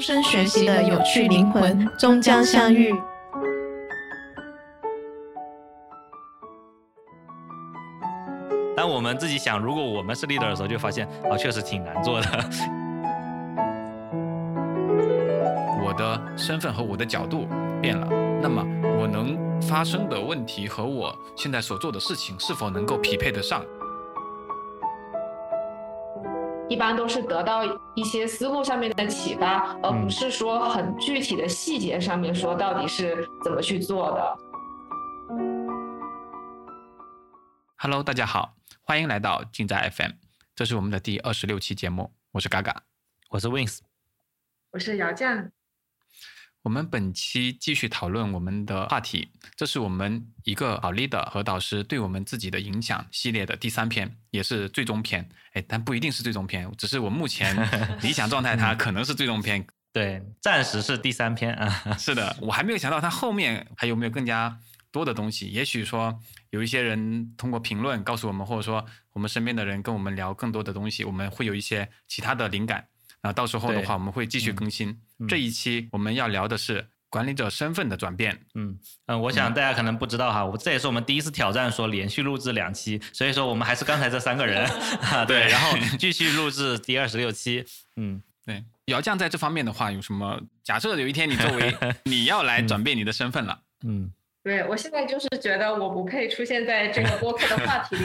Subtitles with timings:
[0.00, 2.90] 终身学习的有趣灵魂终将相遇。
[8.74, 12.26] 当我们自己想，如果我们是 leader 的时候，就发现啊，确实挺难做的。
[15.84, 17.46] 我的身份和我的角度
[17.82, 18.08] 变了，
[18.40, 18.64] 那么
[18.98, 23.62] 我能发生的问题和我现在所做的事情是否能够匹配得上？
[26.70, 27.64] 一般都是得到
[27.96, 34.38] 一些思路上面的启发，而不是说很具体的细节上面说到底是怎么去做的。
[37.76, 40.12] Hello，大家好，欢迎来到尽在 FM，
[40.54, 42.84] 这是我们的第二十六期节目，我是嘎嘎，
[43.30, 43.80] 我是 Wins，
[44.70, 45.50] 我是姚酱。
[46.62, 55.26] 我们本期继续讨论我们的话题，这是我们一个好 leader 和导师对我们自己的影响系列的第三篇，也是最终篇。
[55.54, 57.56] 哎，但不一定是最终篇，只是我目前
[58.02, 59.66] 理想状态，它可能是最终篇。
[59.90, 61.68] 对，暂时是第三篇啊。
[61.98, 64.58] 是的，我还没有想到它后面还有没有更加
[64.92, 65.46] 多的东西。
[65.46, 72.86] 也许说有一些人通过评论告诉我们，或者说我们身边的人跟我们聊更多的东西，我们会有一些其他的灵感。
[73.22, 74.98] 那到时候的话，我们会继续更新。
[75.28, 78.46] 这一期我们要聊的是管理者身份的转变。
[78.54, 84.66] 嗯嗯，我想大家可能不知道哈，我这也是我们第一次挑战说连续录制两期，所以说我们还是刚才这三个人，
[85.28, 87.64] 对，然后 继续录制第二十六期。
[87.96, 88.64] 嗯，对。
[88.86, 90.40] 姚酱在这方面的话有什么？
[90.64, 94.10] 假设有一天你作为 你要来转变你的身份了，嗯，
[94.42, 98.04] 对我现在就是觉得我不配出现在这个播客的话题里，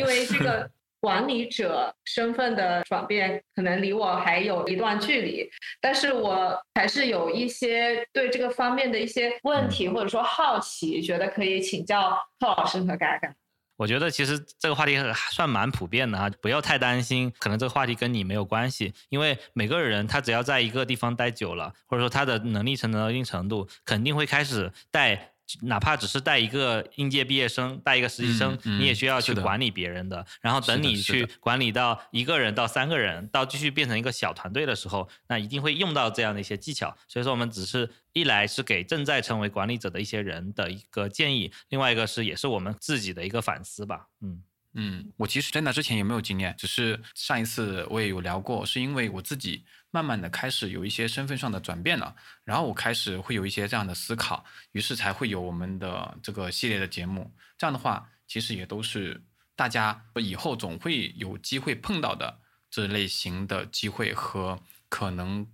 [0.00, 0.68] 因为这个。
[1.06, 5.48] 管理者身份的转变可能离我还有一段距离，
[5.80, 13.32] 但是我还是有一些对这个方面的一些问题或者说好奇，觉得可以请教贺老师和嘎嘎。
[13.76, 25.35] 我觉得其实这个话题还算蛮普遍的啊，不要太担心，可能这个话题跟你没有关系，因为每个人他只要在一个地方待久了，或者说他的能力成长到一定程度，肯定会开始带。
[25.62, 30.24] 哪怕只是带一个应届毕业生，带一个实习生，你也需要去管理别人的。
[30.40, 36.96] 然后等你去管理到一个人到三个人，到继续变成一个小团队的时候，那一定会用到这样的一些技巧。
[37.06, 44.08] 所以说，我们只是一来是给正在成为管理者的一些人的一个建议，另外一个是也是我们自己的一个反思吧。
[44.22, 44.42] 嗯
[44.78, 49.64] 嗯，我其实在那之前也没有经验，只是上一次我也有聊过，是因为我自己。
[49.96, 52.14] 慢慢的开始有一些身份上的转变了，
[52.44, 57.32] 然后我开始会有一些这样的思考，于是才会有我们的这个系列的节目。
[57.56, 59.24] 这样的话，其实也都是
[59.54, 62.40] 大家以后总会有机会碰到的
[62.70, 65.46] 这类型的机会和可能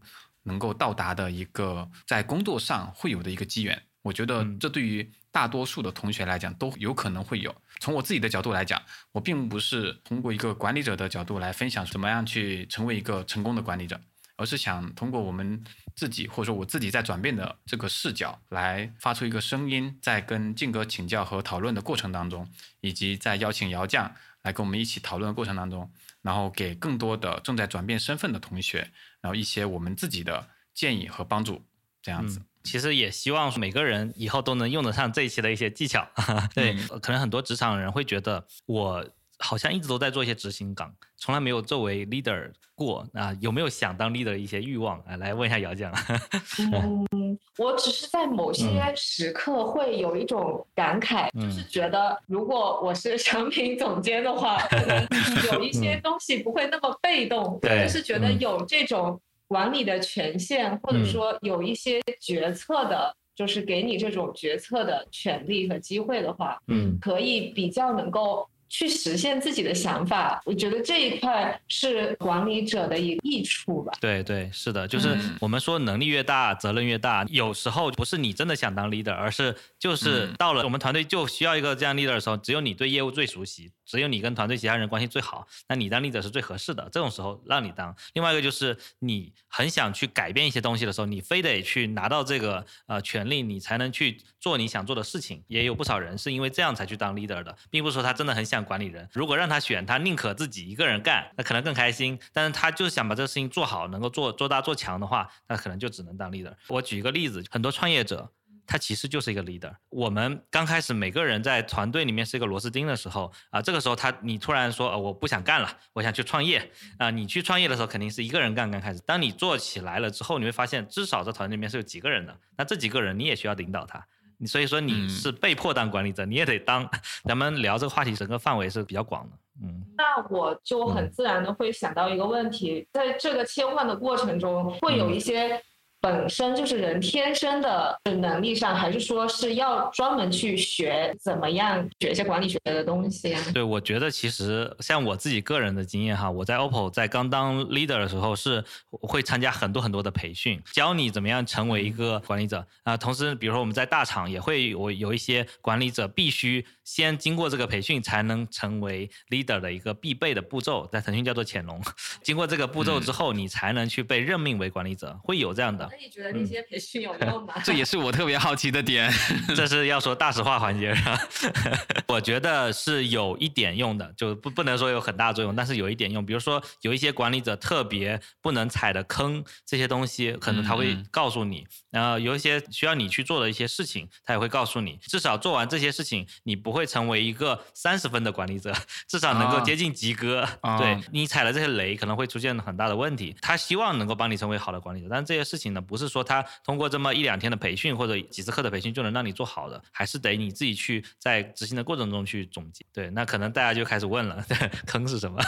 [0.43, 3.81] 能够到达的一个在工作上会有的一个机缘。
[4.03, 7.55] 我觉得这对于大多数的同学来讲都有可能会有。
[7.79, 8.83] 从我自己的角度来讲，
[9.13, 14.01] 我并不是通过一个管理者的角度来分享怎么样去成为一个成功的管理者。
[14.37, 15.63] 而是想通过我们
[15.95, 22.49] 自己，或者说我自己在转变的这个视角，来发出一个声音，在跟静哥请教和讨论的过程当中，
[22.81, 25.91] 以及在邀请姚酱来跟我们一起讨论的过程当中，
[26.23, 28.91] 然后给更多的正在转变身份的同学，
[29.21, 31.63] 然后一些我们自己的建议和帮助，
[32.01, 32.43] 这样子。
[32.65, 36.09] 其实也希望每个人以后都能用得上这一期的一些技巧。
[36.55, 39.07] 对，可能很多职场人会觉得我。
[39.43, 43.37] 好像一直都在做一些执行岗，从来没有作为 leader 过啊？
[43.41, 45.17] 有没有想当 leader 的一些欲望啊？
[45.17, 45.93] 来问一下姚酱。
[46.73, 55.07] 嗯，我只是在某些时刻会有一种感慨，就是觉得如果我是产品总监的话，可能
[55.53, 68.49] 有一些东西不会那么被动，就是觉得有这种管理的权限，或者说有一些决策的，就是给你这种决策的权利和机会的话，嗯，可以比较能够。
[68.73, 73.93] 去实现自己的想法，我觉得这一块是管理者的一个益处吧。
[74.01, 77.23] 对对，是的，就是我们说能力越大，责任越大。
[77.29, 83.71] 有时候不是你真的想当 leader，而是就是到了我们团队就需要一个这样 leader 的时候，只有你对业务最熟悉。
[83.85, 86.89] 只有你跟团队其他人关系最好，那你当 leader 是最合适的。
[86.93, 87.95] 这种时候让你当。
[88.15, 95.43] 另外一个就是你很想去改变一些东西的时候，你非得去拿到这个呃权利，你才能去做你想做的事情。
[95.49, 99.09] 也有不少人是因为这样才去当 leader 的，并不是说他真的很想管理人。
[99.13, 102.19] 如果让他选，他宁可自己一个人干，那可能更开心。
[102.33, 106.55] 但是他就是想把这个事情做好，能够做做大做强的话，那可能就只能当 leader。
[106.69, 108.31] 我举一个例子，很多创业者。
[108.67, 109.73] 他其实就是一个 leader。
[109.91, 117.11] 我们刚开始每个人在团队里面是一个螺丝钉的时候啊，这个时候他你突然说呃我不想干了，我想去创业啊。
[117.11, 122.37] 你去创业的时候肯定是一个人干刚开始，当你做起来了之后，你会发现至少在团队里面是有几个人的。
[122.57, 124.03] 那这几个人你也需要领导他，
[124.47, 126.89] 所以说你是被迫当管理者，你也得当。
[127.25, 129.85] 咱们聊这个话题整个范围是比较广的，嗯。
[129.97, 135.63] 那我就很自然的会想到一个问题，在这个切换的过程中，会有一些。
[136.03, 143.41] 本身就是人天生的能力上，还是说是要专门去学怎么样学一些管理学的东西啊？
[143.55, 152.97] 对，我觉得其实像我自己个人的经验哈，我在 OPPO 在刚当 leader 的时候是会参加很多很多的培训，教你怎么样成为一个管理者啊。
[152.97, 161.81] 同时，比如说我们在大厂也会有有一些管理者必须先经过这个培训才能成为 leader 的一个必备的步骤，在腾讯叫做潜龙。
[162.25, 165.89] 经过这个步骤之后，你才能去被任命为管理者，会有这样的。
[165.93, 167.53] 那你觉得那些培训有用吗？
[167.63, 169.13] 这也是我特别好奇的点。
[169.55, 171.19] 这是要说大实话环节上，
[172.09, 176.25] 我觉得是有一点用的，就不不能说有很大作用，但是有一点用。
[176.25, 181.67] 比如说有一些管理者特别不能踩的坑，这些东西可能他会告诉你。
[181.91, 184.99] 然后有一些需要你去做的一些事情，他也会告诉你。
[185.03, 188.73] 至少做完这些事情，你不会成为一个三十分的管理者，
[189.07, 190.49] 至少能够接近及格。
[190.79, 193.37] 对你踩了这些雷，可能会出现很大的问题。
[193.43, 202.85] 他希望能够帮你成为好的管理者，但是这些事情呢，不是说他通过这么一两天的培训或者几次课的培训就能让你做好的，还是得你自己去在执行的过程中去总结。
[202.93, 204.45] 对，那可能大家就开始问了，
[204.87, 205.43] 坑是什么？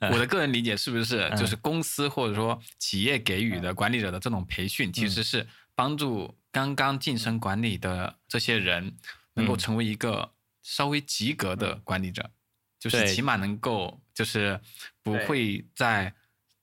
[0.12, 8.96] 我的个人理解是不是就是公司或者说企业给予的管理者的这种培训，其实是帮助刚刚晋升管理的这些人
[9.34, 10.32] 能够成为一个
[10.62, 12.30] 稍微及格的管理者，
[12.78, 14.60] 就是起码能够就是
[15.02, 16.12] 不会在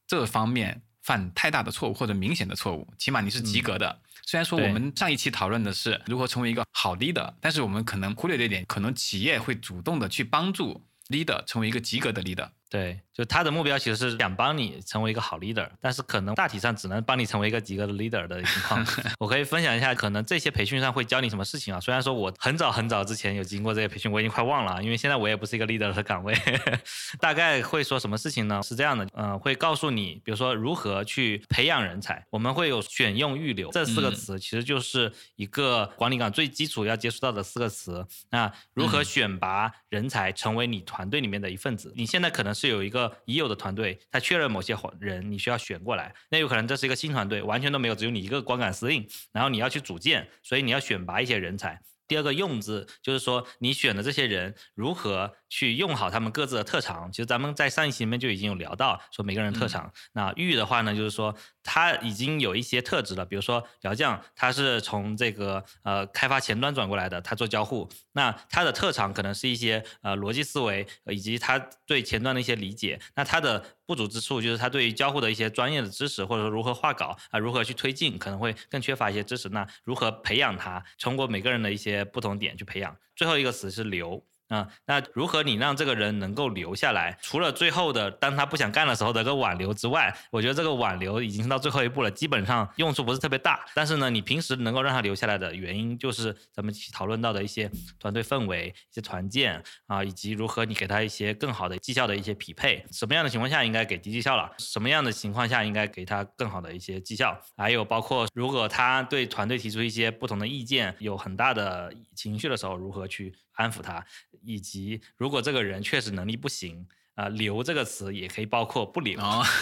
[0.08, 4.02] 这方面犯太大的错误或者明显的错误，起码你是及格的。
[4.25, 12.50] 虽然说我们上一期讨论的是如何成为一个好 leader，但是我们可能忽略了一点，可能企业会主动的去帮助 leader 成为一个及格的 leader。
[12.72, 18.86] 对，就他的目标其实是想帮你成为一个好 leader，但是可能大体上只能帮你成为一个及格的 leader 的情况。
[19.18, 21.80] 我可以分享一下，可能这些培训上会教你什么事情啊？
[21.80, 26.36] 虽然说我很早很早之前有经过这些培训，我已经快忘了，因为现在我也不是一个 leader 的岗位。
[27.22, 28.62] 大概会说什么事情呢？
[28.62, 32.22] 是这样的，嗯，会告诉你，比如说如何去培养人才。
[32.30, 38.06] 我们会有选用预留这四个词，其实就是一个管理岗最基础要接触到的四个词。
[38.30, 41.94] 那如何选拔人才成为你团队里面的一份子？
[41.96, 51.80] 你现在可能是有一个已有的团队，他确认某些人你需要选过来，那有可能这是一个新团队，完全都没有，只有你一个光杆司令，然后你要去组建，所以你要选拔一些人才。
[52.07, 57.12] 第二个用字就是说，你选的这些人如何去用好他们各自的特长。
[57.12, 59.92] 其实咱们在上一期里面就已经有聊到，说每个人特长。
[60.13, 61.36] 那玉的话呢，就是说
[61.68, 71.58] 他已经有一些特质了，比如说姚将，他是从这个呃开发前端转过来的，他做交互，那他的特长可能是一些呃逻辑思维以及他
[71.88, 73.00] 对前端的一些理解。
[73.16, 79.50] 那他的不足之处就是他对于交互的一些专业的知识，或者说如何画稿啊，如何去推进，可能会更缺乏一些知识。
[79.50, 80.82] 那如何培养他？
[81.00, 82.96] 通过每个人的一些不同点去培养。
[83.16, 84.24] 最后一个词是留。
[84.50, 87.18] 啊，那如何你让这个人能够留下来？
[87.22, 93.66] 除了最后的当他不想干的时候的一个挽留之外，我觉得这个挽留已经到最后一步了，基本上用处不是特别大。
[93.74, 97.70] 但是呢，你平时能够让他留下来的原因，就是咱们讨论到的一些
[98.00, 102.86] 团队氛围、一些团建啊，以及如何你给他一些更好的绩效的一些匹配。
[102.92, 104.52] 什么样的情况下应该给低绩效了？
[104.60, 107.36] 什么样的情况下应该给他更好的一些绩效？
[107.58, 113.34] 还有包括如果他对团队提出一些不同的意见，有很大的情绪的时候，如何去？
[113.56, 114.06] 安抚他，
[114.44, 119.18] 以及如果这个人确实能力不行啊，留这个词也可以包括不留。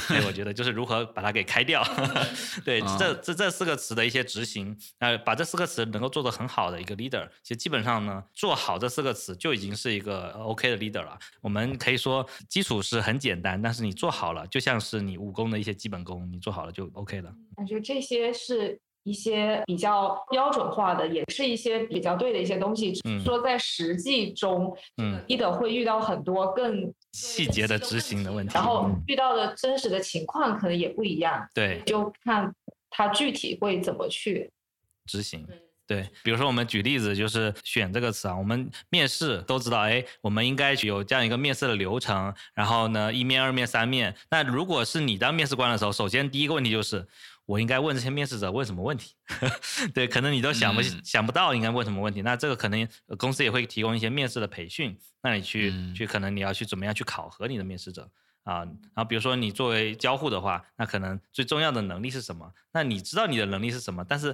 [0.08, 1.84] 所以我觉得就是如何把它给开掉。
[2.66, 11.18] 对，这这这四个词的一些执行，呃，把这四个词能够做得很好的一个 leader，其实基本上呢，做好这四个词就已经是一个 OK 的 leader 了。
[11.42, 17.32] 我们可以说基础是很简单，但是你做好了，就像是你武功的一些基本功，你做好了就 OK 了。
[17.56, 18.82] 感觉这些是。
[19.04, 22.94] 一些比较标准化的，也是一些比较对的一些东西。
[23.24, 31.46] 说在实际中，嗯，leader 会遇到很多更细节的执行的问题，然后遇到的真实的情况可能也不一样。
[31.54, 32.54] 对，就看
[32.90, 34.50] 他具体会怎么去
[35.06, 35.46] 执行。
[35.86, 44.16] 对，比如说我们举例子，就是选这个词啊，我们面试都知道，哎，我们应该有这样一个面试的流程，然后呢，一面、二面、三面。
[44.32, 47.06] 那如果是你当面试官的时候，首先第一个问题就是。
[47.46, 49.16] 我应该问这些面试者问什么问题？
[49.94, 52.22] 对，可能你都想不想不到应该问什么问题。
[52.22, 58.10] 那这个可能公司也会提供一些面试的培训，那你去去可能你要去怎么样去考核你的面试者
[58.44, 58.60] 啊？
[58.60, 62.54] 然后比如说你作为交互的话，那可能最重要的能力是什么？
[62.72, 64.06] 那你知道你的能力是什么？
[64.08, 64.34] 但是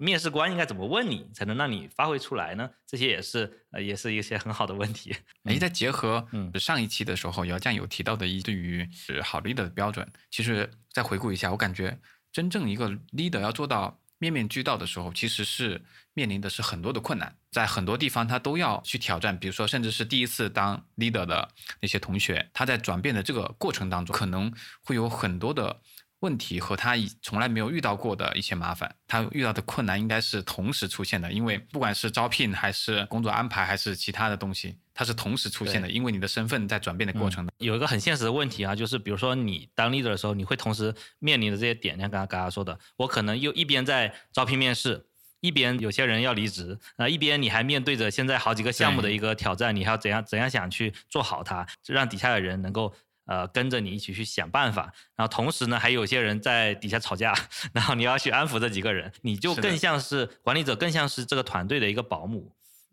[0.00, 2.68] 面试官应该怎么问你才能让你发挥出来呢？
[2.86, 5.14] 这些也是呃也是一些很好的问题。
[5.44, 11.96] 哎，再结合上一期的时候姚酱有提到的一对于是好 leader 的标准，其实再回顾一下，我感觉。
[12.38, 15.82] 真正一个 leader 要做到面面俱到的时候，其实是
[16.14, 19.36] 面临的是很多的困难，在很多地方他都要去挑战。
[19.36, 21.48] 比如说，甚至是第一次当 leader 的
[21.80, 24.54] 那些同学，他在转变的这个过程当中，可能
[24.84, 25.80] 会有很多的
[26.20, 37.48] 问题和他以从来没有遇到过的一些麻烦，他遇到的困难应该是同时出现的，因为不管是招聘还是工作安排还是其他的东西，它是同时出现的，因为你的身份在转变的过程。
[37.58, 45.06] 有一个很现实的问题啊，就是比如说你当 leader 的时候，你会同时面临的这些点，像刚刚刚刚说的，我可能又一边在招聘面试，
[45.38, 52.92] 一边有些人要离职，啊，一边你还面对着现在好几个项目的一个挑战，你还要怎样怎样想去做好它，让底下的人能够。
[53.30, 57.34] 呃，跟着你一起去想办法，然后同时呢，还有些人在底下吵架，
[57.74, 62.50] 然后你要去安抚这几个人，你就更像是管理者，更像是这个团队的一个保姆。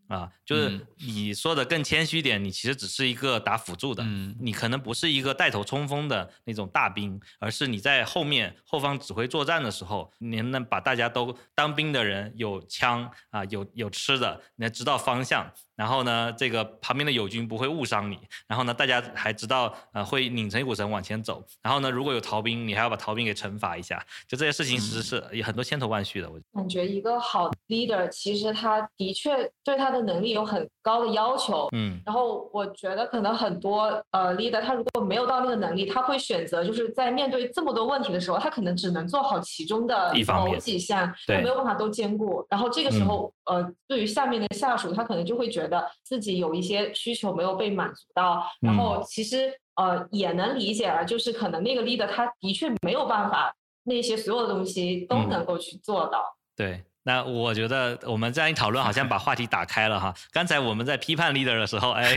[0.07, 4.03] 啊，就是你说的更谦虚点，你其实只是一个打辅助的，
[4.39, 26.29] 你可能不是一个带头冲锋的那种大兵，而是你在后面后方指挥作战的时候，你能把大家都当兵的人有枪啊，有有吃的，你知道方向，然后呢，这个旁边的友军不会误伤你，然后呢，大家还知道呃会拧成一股绳往前走，然后呢，如果有逃兵，你还要把逃兵给惩罚一下，就这些事情其实是有很多千头万绪的。
[26.29, 29.95] 我感觉一个好 leader，其实他的确对他。
[29.95, 42.45] 的能力有很高的要求，嗯，然后我觉得可能很多呃 leader 他如果没有到那个能力，他会选择就是在面对这么多问题的时候，他可能只能做好其中的某几项，他没有办法都兼顾。
[42.49, 45.64] 然后这个时候，呃，对于下面的下属，他可能就会觉得
[46.03, 48.45] 自己有一些需求没有被满足到。
[48.61, 53.53] 然后其实呃也能理解了，就是可能那个 leader 他的确没有办法
[53.83, 56.21] 那些所有的东西都能够去做到。
[56.55, 56.83] 对。
[57.07, 60.11] 那我觉得我们这样一讨论，好像把话题打开了哈。
[60.31, 62.15] 刚才我们在批判 leader 的时候，哎，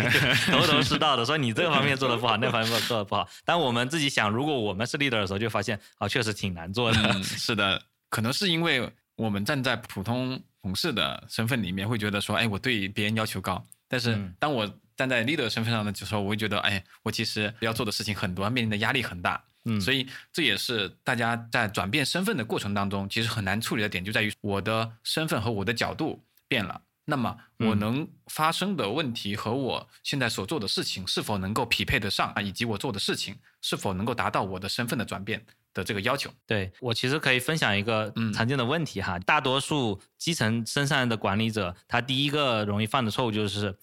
[0.51, 3.29] 头头是道的说你这个方面做的不好，那方面做的不好。
[3.45, 7.23] 当我们自己想，如果我们是 leader 的时候，就发现啊，确实挺难做的。
[7.23, 7.79] 是的，
[8.09, 13.67] 可能是因为我们站在普通同事的身份里面，会觉得说，哎，我对别人要求高。
[13.89, 19.43] 但是当我站在 leader 身份上的时候，我会觉得，哎，我其实要做的事情很多，面临的压力很大。
[19.65, 26.81] 嗯，所以这也是大家在转变身份的过程当中，其实很难处理的点，就在于我的身份和我的角度变了。
[27.11, 32.43] 那么我能发生的问题和我现在所做的事情是否能够匹配得上啊？
[32.43, 36.31] 以及我做的事情是否能够达到我的身份的转变的这个要求？
[36.47, 43.79] 对我其实可以分享一个常见的问题哈，大多数基层身上的管理者，他第一个容易犯的错误就是。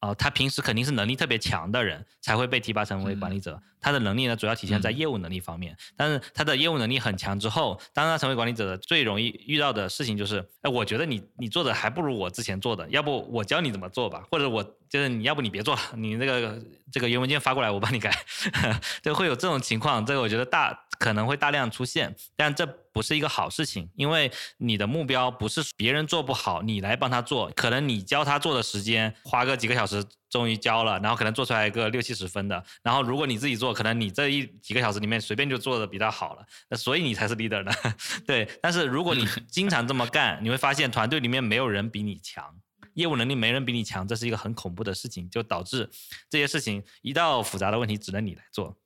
[0.00, 3.60] 哦，他平时肯定是能力特别强的人才会被提拔成为管理者。
[3.80, 5.76] 他的能力呢，主要体现在业务能力方面。
[5.96, 16.60] 但是他的业务能力很强之后，当他成为管理者的最容易遇到的事情就是，哎，我觉得你你做的还不如我之前做的，要不我教你怎么做吧，或者我就是你要不你别做了，你那个
[16.92, 18.10] 这个原文件发过来我帮你改，
[19.02, 20.04] 就会有这种情况。
[20.04, 22.66] 这个我觉得大可能会大量出现，但这。
[22.90, 27.48] 不是一个好事情，因为你的目标不是别人做不好，你来帮他做。
[27.54, 32.60] 可能你教他做的时间花个几个小时，终于教了，然后可能做出来一个六七十分的。
[32.82, 36.44] 然后如果你自己做，可能你这一几个小时里面随便就做的比他好了。
[36.68, 37.70] 那所以你才是 leader 呢。
[38.26, 42.52] 对，但是如果你经常这么干，你会发现团队里面没有人比你强，
[42.98, 45.88] 业务能力没人比你强，这是一个很恐怖的事情，就导致
[46.28, 48.76] 这些事情一到复杂的问题只能你来做。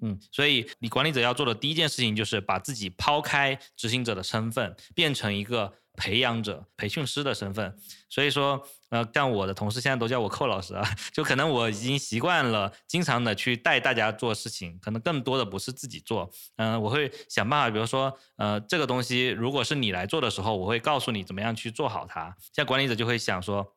[0.00, 7.76] 嗯，所以你管理者要做的第一件事情就是把自己抛开执行者的身份，变成一个培养者、培训师的身份。
[8.08, 10.82] 所以说，呃，像我的同事现在都叫我寇老师啊，
[11.12, 16.30] 就可能我已经习惯了经常的去带大家做事情，可能更多的不是自己做。
[16.56, 22.36] 嗯，我会想办法，比如说，呃，这个东西如果是你来做的时候，我会告诉你怎么样去做好它。
[22.52, 23.74] 像管理者就会想说。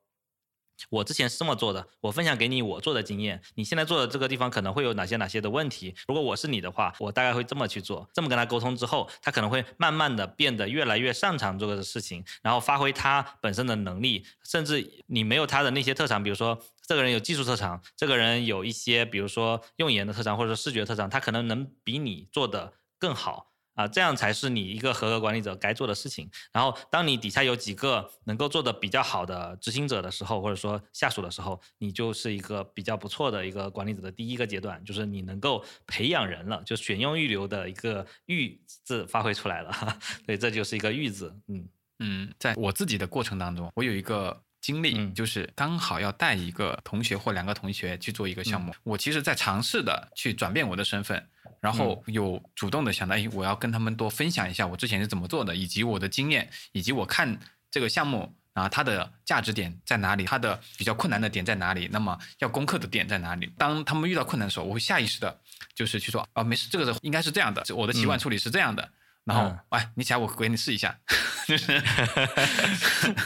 [0.90, 3.42] 我之前是这么做的，我分享给你我做的经验。
[3.56, 5.96] 你现在做的这个地方可能会有哪些哪些的问题？
[6.08, 8.10] 如果我是你的话，我大概会这么去做。
[8.14, 14.26] 这么跟他沟通之后，他可能会慢慢的变得越来越擅长这个事情，然后发挥他本身的能力。
[14.44, 23.52] 甚至你没有他的那些特长，比如说这个人有技术特长，这个人有一些比如说用眼的特长或者视觉特长，他可能能比你做的更好。
[23.76, 26.30] 啊，这样才是你一个合格管理者该做的事情。
[26.52, 40.00] 然后，当你底下有几个能够做的比较好的执行者的时候，或者说下属的时候，你就是一个比较不错的一个管理者的第一个阶段，就是你能够培养人了，就选用预留的一个“预”字发挥出来了。
[40.26, 41.38] 对，这就是一个“预”字。
[41.48, 41.68] 嗯
[42.00, 51.24] 嗯，在我自己的过程当中，我有一个经历，就是刚好要带一个同学或两个同学去做一个项目，我其实在尝试的去转变我的身份。
[51.62, 63.52] 然后有主动的想到，哎，我要跟他们多分享一下我之前是怎么做的，以及我的经验，以及我看这个项目啊，它的价值点在哪里，它的比较困难的点在哪里，那么要攻克的点在哪里。
[63.58, 65.40] 当他们遇到困难的时候，我会下意识的，
[65.76, 68.88] 就是去说，啊，没事，这个应该是这样的，我的习惯处理是这样的。
[69.26, 70.96] 然后，哎，你起来我给你试一下，
[71.48, 71.82] 就是，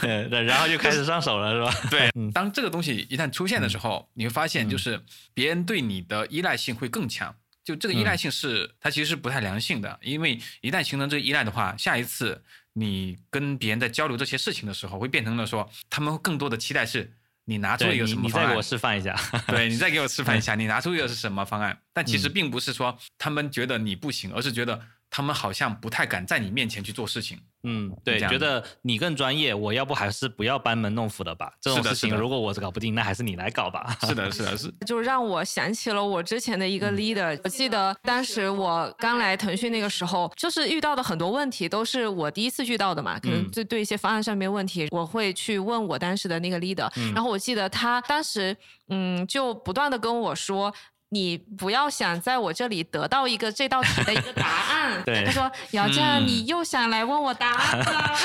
[0.00, 1.80] 对，然后就开始上手了，是吧？
[1.92, 5.02] 对，当这个东西一旦出现的时候，你会发现，就是
[5.34, 7.34] 别人对你的依赖性会更强。
[7.62, 12.42] 就这个依赖性是它其实是不太良性的，因为一旦形成这个依赖的话，下一次
[12.72, 17.12] 你跟别人在交流这些事情的时候，会变成了说他们更多的期待是
[17.44, 19.14] 你拿出一个什么方案，你再给我示范一下，
[19.48, 21.78] 对你再给我示范一下，你拿出一个是什么方案？
[21.92, 24.80] 但其实并不是说他们觉得你不行，而是觉得。
[25.10, 27.38] 他们好像不太敢在你面前去做事情。
[27.62, 31.52] 嗯，对，觉得你更专业，我要不还是不要班门弄斧的吧。
[31.60, 33.94] 这种事情如果我是搞不定，那还是你来搞吧。
[34.06, 34.72] 是的，是的，是。
[34.86, 37.38] 就让我想起了我之前的一个 leader。
[37.44, 43.18] 我记得当时我刚来腾讯那个时候，就是遇到的很多问题都是我第一次遇到的嘛。
[43.18, 46.90] 可能就对一些方案上面问题，我会去问我当时的那个 leader。
[47.12, 48.56] 然后我记得他当时，
[48.88, 50.72] 嗯，就不断的跟我说。
[51.10, 55.02] 你不要想在我这里得到一个这道题的一个答案。
[55.26, 58.16] 他说：“姚酱，你又想来问我答案了。”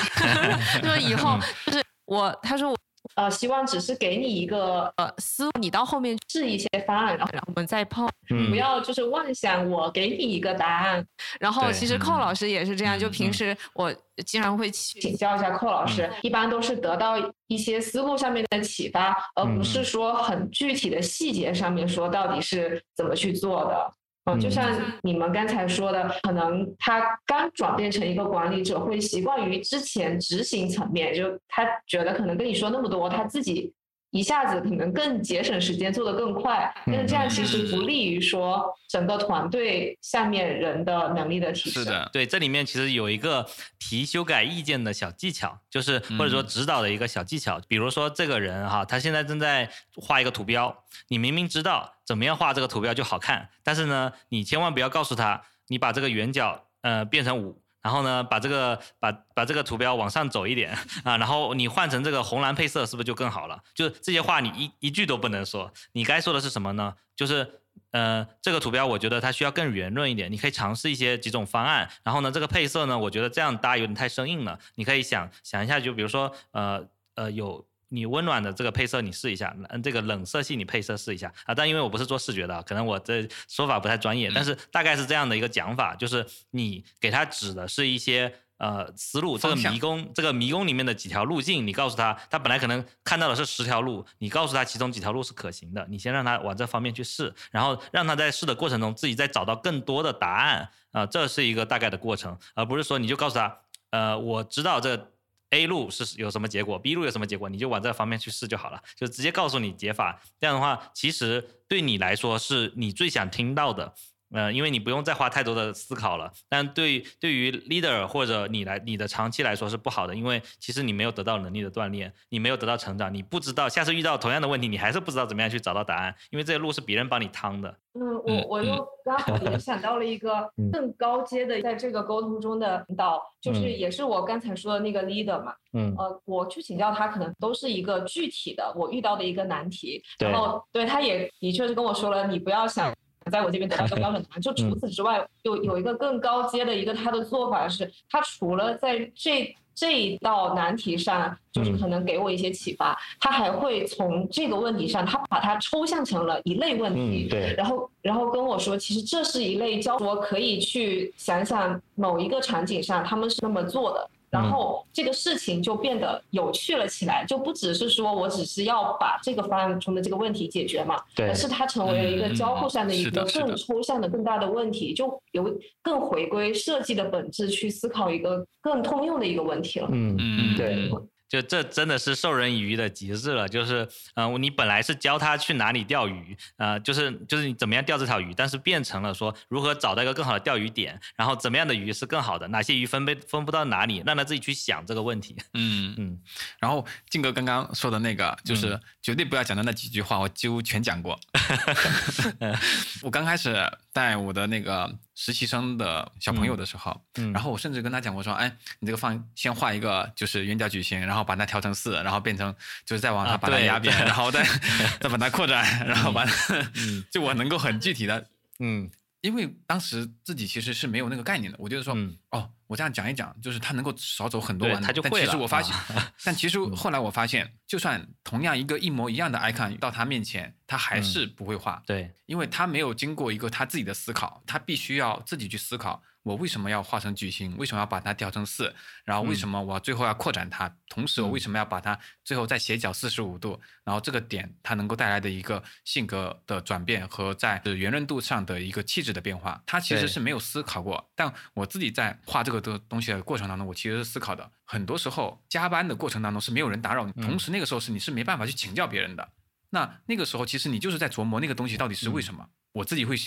[0.81, 2.77] 他说以后就是我，他说我。
[3.15, 8.09] 呃，希望只是给你一个呃思路，你到后面试一些方案，然后我们再碰，
[8.49, 11.05] 不要就是妄想我给你一个答案。
[11.39, 13.93] 然后其实寇老师也是这样，就平时我
[14.25, 17.15] 经常会请教一下寇老师，一般都是得到
[17.47, 23.93] 一些思路上面的启发，而不是说很具体的细节上面说到底是怎么去做的。
[24.25, 33.73] 嗯，就像你们刚才说的，可能他刚转变成一个管理者，会习惯于之前执行层面，就他觉得可能跟你说那么多，他自己。
[34.15, 41.83] 一下子可能更节省时间，做得更快，但是这样其实不利于说整个团队下面人的能力的提升。
[41.83, 43.45] 是的，对，这里面其实有一个
[43.77, 47.59] 提修改意见的小技巧，就是或者说指导的一个小技巧。
[47.67, 50.73] 比如说这个人哈，他现在正在画一个图标，
[51.09, 57.61] 你明明知道怎么样画这个图标就好看，但是呢，你千万不要告诉他，你把这个圆角呃变成五。
[57.85, 60.75] 然后呢，把这个把把这个图标往上走一点
[61.05, 63.61] 啊，然后你换成这个红蓝配色，是不是就更好了？
[63.75, 66.95] 就这些话你一一句都不能说，你该说的是什么呢？
[67.15, 67.47] 就是
[67.91, 71.87] 呃，这个图标我觉得它需要更圆润一点，你可以尝试一些几种方案。
[72.03, 77.63] 然后呢，这个配色呢，我觉得这样搭有点太生硬了，你可以想想一下，就比如说呃呃有。
[77.89, 81.53] 你温暖的这个配色你试一下，嗯，这个冷色系你配色试一下啊。
[81.53, 103.57] 但因为我不是做视觉的，可能我这说法不太专业，但是大概是这样的一个讲法，就是你给他指的是一些呃思路，这个迷宫，这个迷宫里面的几条路径，你告诉他，他本来可能看到的是十条路，你告诉他其中几条路是可行的，你先让他往这方面去试，然后让他在试的过程中自己再找到更多的答案啊，这是一个大概的过程，而不是说你就告诉他，
[103.91, 105.11] 呃，我知道这。
[105.55, 110.21] A 路是有什么结果，B 路有什么结果，你就往这方面去试就好了，就直接告诉你解法。
[110.37, 113.93] 这样的话，其实对你来说是你最想听到的。
[114.35, 127.73] 呃，因为你不用再花太多的思考了，但对对于 leader 或者你来你的长期来说是不好的，因为其实你没有得到能力的锻炼，你没有得到成长，你不知道下次遇到同样的问题，你还是不知道怎么样去找到答案，因为这些路是别人帮你趟的。
[127.97, 135.53] 嗯，我我又刚好联想到了一个 更高阶的，在这个沟通中的领导，就是也是我刚才说的那个 leader 嘛。
[135.71, 135.95] 嗯。
[135.97, 142.93] 呃，我去请教他，可能都是一个具体的我遇到的一个难题，然后对他也的确是跟我说了，你不要想。
[143.31, 144.41] 在我这边得到一个 标准答案。
[144.41, 164.09] 就除此之外，有有一个更高阶的一个他的做法是，他除了在这这一道难题上，就是可能给我一些启发，他还会从这个问题上，他把它抽象成了一类问题，对，然后然后跟我说，其实这是一类教我可以去想想某一个场景上他们是那么做的。
[164.35, 179.87] 然后这个事情就变得有趣了起来，就不只是说我只是要把这个方案中的这个问题解决嘛，而是它成为了一个交互上的一个更抽象的、更大的问题，就有更回归设计的本质去思考一个更通用的一个问题了。
[179.91, 180.91] 嗯嗯，对。
[181.27, 195.35] 就这真的是授人以渔的极致了，就是，嗯，你本来是教他去哪里钓鱼，呃，就是就是你怎么样钓这条鱼，但是变成了说如何找到一个更好的钓鱼点，然后怎么样的鱼是更好的，哪些鱼分配分布到哪里，让他自己去想这个问题。
[195.53, 196.19] 嗯嗯。
[196.59, 201.19] 然后静哥刚刚说的那个，就是绝对不要讲的那几句话，我几乎全讲过。
[203.01, 203.55] 我刚开始
[203.91, 204.95] 带我的那个。
[205.15, 207.01] 实习生的小朋友的时候，
[207.33, 212.53] 然后我甚至跟他讲过说，哎，你这个放先画一个就是圆角矩形，然后把它调成四，然后变成
[212.85, 214.43] 就是再往上把它压扁，然后再
[214.99, 216.25] 再把它扩展，然后把
[217.09, 218.27] 就我能够很具体的，
[218.59, 218.89] 嗯，
[219.21, 221.95] 因为当时自己其实是没有那个概念的，我就是说，
[222.31, 224.87] 哦，我这样讲一讲，就是他能够少走很多对弯路。
[225.01, 238.73] 但其实他就会了我发现，啊但其实后来我发现，就算同样一个一模一样的 icon 到他面前，他还嗯是不会画，对，因为他没有经过一个他自己的思考，他必须要自己去思考，我为什么要画成矩形，为什么要把它调成四，
[239.03, 251.11] 然后为什么我最后要扩展它，同时我为什么要把它最后再斜角四十五度，然后这个点它能够带来的一个性格的转变和在圆润度上的一个气质的变化，他其实是没有思考过。
[251.15, 254.49] 但我自己在画这个的东西的过程当中，我其实是思考的。
[254.63, 259.29] 很多时候加班的过程当中是没有人打扰你，同时那个时候是你是没办法去请教别人的。
[259.75, 262.49] 那那个时候，其实你就是在琢磨那个东西到底是为什么。
[262.71, 263.17] 我自己会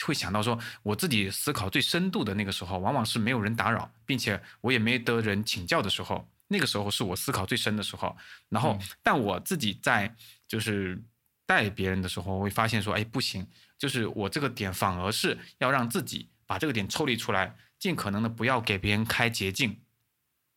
[0.00, 8.16] 会想到说，我自己思考最深度的那个时候，往往是没有人打扰，并且我也没得人请教的时候，那个时候是我思考最深的时候。
[8.48, 10.12] 然后，但我自己在
[10.48, 11.00] 就是
[11.46, 13.46] 带别人的时候，我会发现说，哎，不行，
[13.78, 19.76] 就是我这个点反而是要让自己把这个点抽离出来，尽可能的不要给别人开捷径，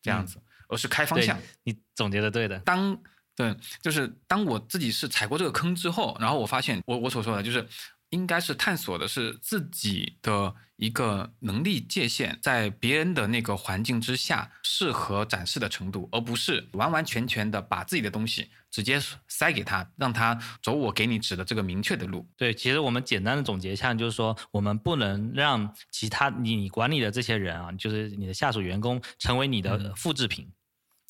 [0.02, 1.38] 这样子，而是开方向。
[1.62, 2.96] 你总结的对的，当
[3.36, 7.68] 对，就是当我自己是踩过这个坑之后，然后我发现我我所说的就是，
[8.08, 22.26] 应该是探索的是自己的一个能力界限，在别人的那个环境之下适合展示的程度，而不是完完全全的把自己的东西直接塞给他，让他走我给你指的这个明确的路。
[22.38, 30.46] 对，其实我们简单的总结一下，就是说，我们不能让其他你你管理的这些人啊，就是你的下属员工，成为你的复制品。
[30.46, 30.64] 啊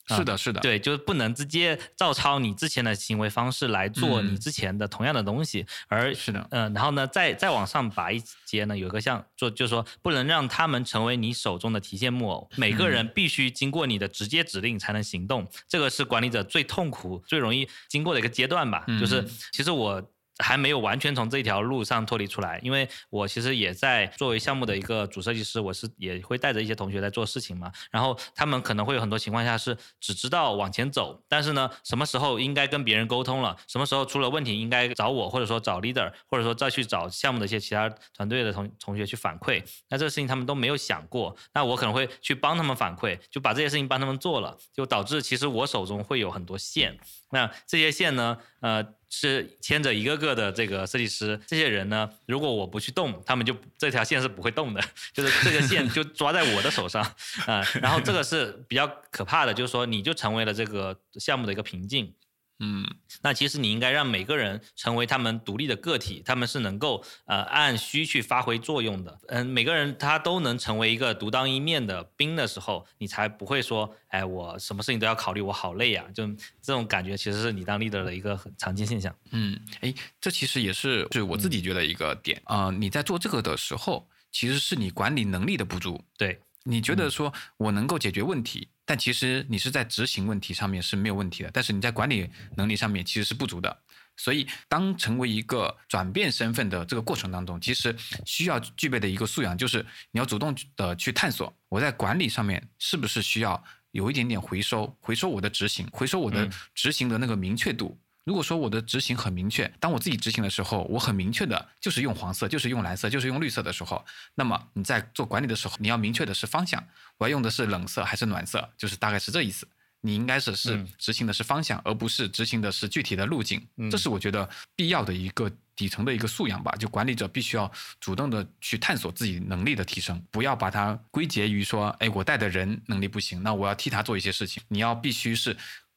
[0.08, 18.84] 是的，是的，对，就是不能直接照抄你之前的行为方式来做嗯你之前的同样的东西，而是的嗯、然后呢，再再往上拔一阶呢，有一个像做，就是说不能让他们成为你手中的提线木偶，每嗯个人必须经过你的直接指令才能行动，这个是管理者最痛苦、最容易经过的一个阶段吧。
[19.00, 20.02] 就是嗯其实我。
[20.38, 27.72] 还没有完全从这条路上脱离出来，因为我其实也在作为项目的一个主设计师，我是也会带着一些同学在做事情嘛。
[27.90, 39.62] 然后他们可能会有很多情况下是只知道往前走，但是呢，什么时候应该跟别人沟通了，什么时候出了问题应该找我，或者说找 leader，或者说再去找项目的一些其他团队的同同学去反馈。
[39.88, 46.99] 那这个事情他们都没有想过，那我可能会去帮他们反馈，就把这些事情帮他们做了，就导致其实我手中会有很多线。
[47.31, 57.02] 那这些线呢，呃，是牵着一个个的这个设计师，这些人呢，如果我不去动，他们就这条线是不会动的， 就是这个线就抓在我的手上
[57.46, 62.12] 啊、然后这个是比较可怕的，就是说你就成为了这个项目的一个瓶颈。
[62.58, 62.86] 嗯，
[63.22, 69.18] 那其实你应该让每个人成为他们独立的个体，他们是能够呃按需去发挥作用的。
[69.28, 76.06] 嗯，每个人他都能成为一个独当一面的兵的时候，你才不会说，哎，我什么事情都要考虑，我好累啊！
[76.14, 76.26] 就
[76.62, 79.14] 这种感觉，其实是你当 leader 的一个很常见现象。
[79.32, 86.02] 嗯，哎，这其实也是是我自己觉得一个点啊、呃你在做这个的时候，其实是你管理能力的不足。
[86.16, 93.79] 对，你觉得说我能够解决问题，但其实你是在执行问题上面是没有问题的，但是你在管理能力上面其实是不足的。
[94.18, 107.98] 所以，当成为一个转变身份的这个过程当中，其实需要具备的一个素养，就是你要主动的去探索，我在管理上面是不是需要有一点点回收，回收我的执行，回收我的嗯执行的那个明确度。
[108.26, 116.84] 如果说我的执行很明确，当我自己执行的时候，我很明确的就是用黄色，就是用蓝色，就是用绿色的时候，那么你在做管理的时候，你要明确的是方向，
[117.18, 119.66] 我要用的是冷色还是暖色，就是大概是这意思。
[120.00, 123.64] 你应该是是嗯执行的是方向，而不是执行的是具体的路径。
[123.76, 126.70] 嗯这是我觉得必要的一个底层的一个素养吧。
[126.78, 134.62] 就管理者必须要主动的去探索自己能力的提升，不要把它归结于说，哎，我带的人能力不行，那我要替他做一些事情。
[134.68, 135.56] 你要必须是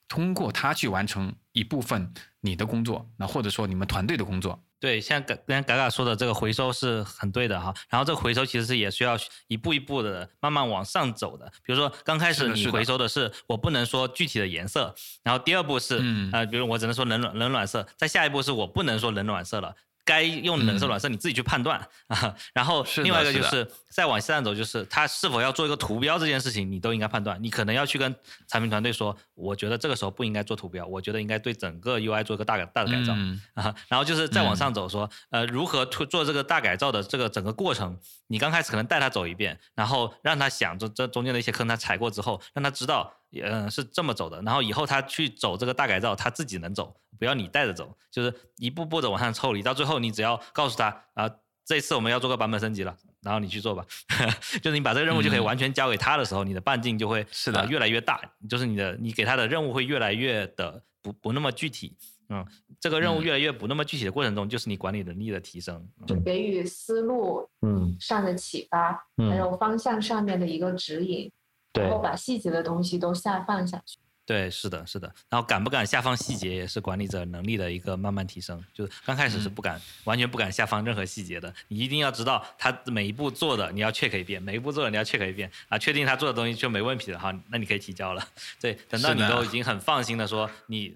[0.09, 4.61] 通过它去完成一部分你的工作，那或者说你们团队的工作。
[4.81, 7.73] 对，像刚刚嘎嘎说的这个回收是很对的哈。
[7.89, 9.17] 然后这个回收其实是也需要
[9.47, 11.45] 一步一步的慢慢往上走的。
[11.63, 19.75] 比如说刚开始你回收的是我不能说具体的颜色，然后第二步是、嗯呃，比如我只能说冷暖冷暖色，再下一步是我不能说冷暖色了。
[20.09, 27.37] 该用冷色暖色你自己去判断啊， 然后另外一个就是是再往下走，就是他是否要做一个图标这件事情，你都应该判断。
[27.43, 28.15] 你可能要去跟
[28.47, 33.13] 产品团队说，我觉得这个时候不应该做图标，我觉得应该对整个 UI 做一个大改大的改造。
[33.15, 37.95] 嗯啊，然后就是再往上走说，呃，如何做做这个大改造的这个整个过程，
[38.27, 51.29] 你刚开始可能带他走一遍，然后让他想这这中间的一些坑他踩过之后，让他知道，嗯，是这么走的，然后以后他去走这个大改造，他自己能走，不要你带着走，就是一步步的往上抽离，到最后你只要告诉他啊、
[51.65, 52.97] 这次我们要做个版本升级了。
[53.21, 53.85] 然后你去做吧，
[54.63, 55.43] 就是你把这个任务就可以嗯。
[55.43, 57.59] 完全交给他的时候，你的半径就会是的。
[57.59, 61.97] 呃越来越大，就是你的你给他的任务会越来越的不不那么具体，
[62.29, 62.45] 嗯，
[62.79, 65.85] 这个任务越来越不那么具体的过程中，就是你管理能力的提升。
[66.07, 67.93] 就给予思路嗯。
[67.99, 69.29] 上的启发，嗯。
[69.29, 71.29] 还有方向上面的一个指引，
[71.73, 71.83] 对。
[71.83, 73.99] 然后把细节的东西都下放下去。
[74.29, 75.11] 对，是的，是的。
[75.27, 78.63] 然后敢不敢下放细节，也是管理者能力的一个慢慢提升。
[78.71, 81.51] 就是刚开始是不敢，完全不敢下放任何细节的。
[81.67, 88.23] 你一定要知道他每一步做的，你要 check 一遍，每一步做的你要 check 一遍啊，确定他做的东西就没问题了哈，那你可以提交了。
[88.61, 90.89] 对，等到你都已经很放心的说，你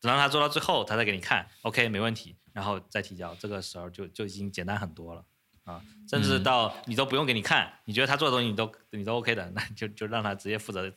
[0.00, 5.24] 等到他做到最后，他再给你看，OK 没问题，然后再提交，这个时候就就已经简单很多了。
[5.62, 10.90] 啊，甚至嗯到你都不用给你看，你觉得他做的东西你都你都 OK 的，那就就让他直接负责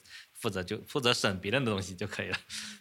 [0.43, 2.37] 负责就负责审别人的东西就可以了。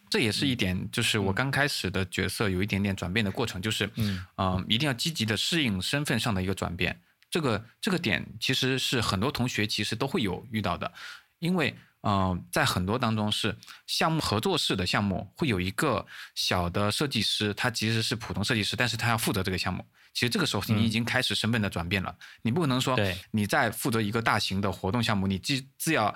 [0.09, 6.99] 这也是一点，就是我刚开始的角色有一点点转变的过程，就是，嗯嗯、一定要积极的适应身份上的一个转变。
[7.31, 10.91] 这个这个点其实是很多同学其实都会有遇到的，
[11.39, 13.55] 因为，嗯、在很多当中是
[13.87, 19.85] 项目合作式的项目，会有一个小的设计师，他其实是普通设计师，但是他要负责这个项目。
[20.13, 22.95] 其实这个时候你已经开始身份的转变了，你不可能说
[23.31, 26.13] 你在负责一个大型的活动项目，你既既要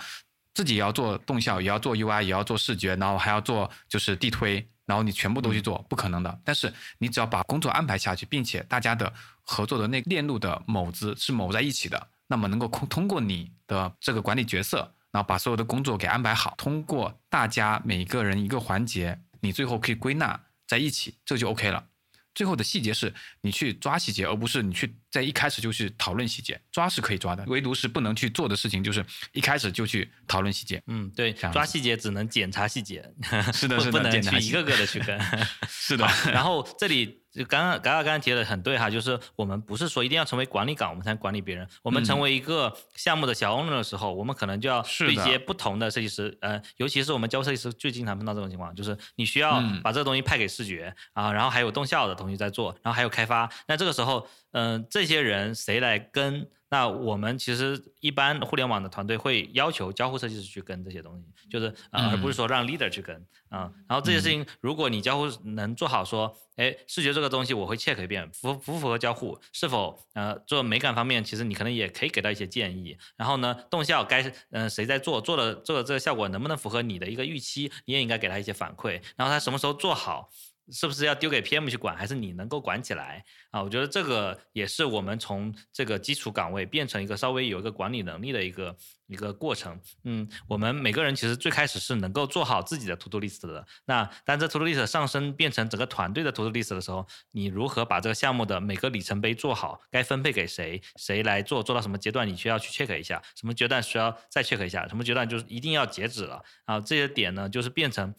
[0.57, 6.39] 自己也要做动效，也要做 UI，也要做视觉，然后还要做就是地推，然后你全部都去做，不可能的。
[6.43, 14.79] 但是你只要把工作安排下去，并且大家的合作的那链路的某子是某在一起的，那么能够通通过你的这个管理角色，
[15.11, 21.85] 然后把所有的工作给安排好，通过大家每个人一个环节，你最后可以归纳在一起，这就 OK 了。
[22.33, 26.59] 最后的细节是你去抓细节，而不是你去在一开始就去讨论细节。
[26.71, 30.81] 抓是可以抓的，唯独是不能去做的事情就是一开始就去讨论细节。
[30.87, 33.03] 嗯，对，抓细节只能检查细节，
[33.51, 35.19] 是的是的不不能去一个个的去跟。
[35.67, 41.67] 是的然后这里就刚刚刚刚刚提的很对哈，就是我们不是说一定要成为管理岗，我们才能管理别人。
[41.81, 53.49] 我们嗯成为一个项目的小 owner 的时候，我们可能就要对接不同的设计师，呃，尤其是我们教设计师最经常碰到这种情况，就是你需要嗯把这个东西派给视觉啊，然后还有动效的东西在做，然后还有开发。
[53.67, 56.47] 那这个时候，嗯、这些人谁来跟？
[56.69, 63.15] 那我们其实一般互联网的团队会要求交互设计师去跟这些东西，就是呃，嗯而不是说让 leader 去跟
[63.47, 72.97] 啊、然后这些事情，如果你交互能做好，说，哎，视觉这个东西我会 check 一遍，符符不符合交互，是否呃做美感方面，其实你可能也可以给到一些建议。
[73.15, 79.01] 然后呢，动效该呃谁在做，做的做的这个效果能不能符合你的一个预期，你也应该给他一些反馈。
[79.15, 80.29] 然后他什么时候做好，
[80.71, 83.61] 是不是要丢给 PM 去管，还是你能够管起来啊？
[83.61, 88.75] 我觉得这个也是我们从这个基础岗位变成一个稍微有一个管理能力的一个
[89.07, 89.79] 一个过程。
[90.03, 93.65] 嗯，我们每个人其实最开始是能够做好自己的 to do list 的。
[93.85, 99.81] 那当这 to do list 上升变成整个团队的 to do list 的时候，你如何把这个项目的每个里程碑做好？
[99.89, 100.81] 该分配给谁？
[100.97, 101.63] 谁来做？
[101.63, 103.21] 做到什么阶段你需要去 check 一下？
[103.35, 104.87] 什么阶段需要再 check 一下？
[104.87, 106.79] 什么阶段就是一定要截止了啊？
[106.81, 108.13] 这些点呢，就是变成。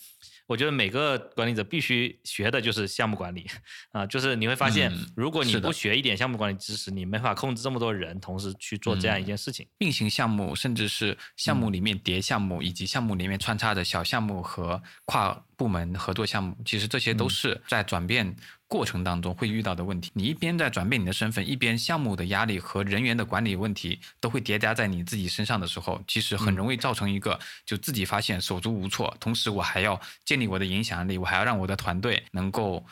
[0.49, 3.47] 我觉得每个管理者必须学的就是项目管理。
[3.93, 9.67] 啊，就是你会发现嗯，如果你不学一点项目管理知识，你没法控制这么多人同时去做这样一嗯件事情。
[9.77, 18.35] 并行项目，甚至是项目里面叠项目，以及项目里面穿插的小项目和跨部门合作项目，其实这些都是在转变
[18.69, 20.11] 过程当中会遇到的问题。
[20.15, 32.87] 你一边在转变你的身份，一边项目的压力和人员的管理问题都会叠加在你自己身上的时候，其实很容易造成一个就自己发现手足无措，同时我还要建立我的影响力，我还要让我的团队能够。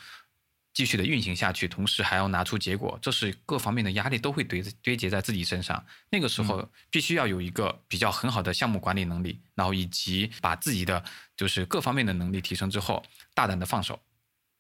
[0.76, 5.82] 继续的运行下去，同时还要拿出结果，这是各方面的压力都会堆堆积在自己身上。
[6.10, 11.02] 那个时候必须要有一个比较很好的项目管理能力，然后以及把自己的
[11.34, 13.98] 就是各方面的能力提升之后，大胆的放手。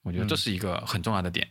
[0.06, 1.46] 我觉得这嗯是一个很重要的点。